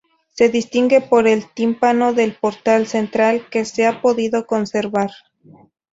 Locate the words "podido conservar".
4.01-5.11